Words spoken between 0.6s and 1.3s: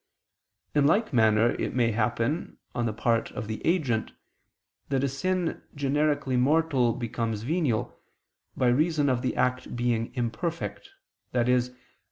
In like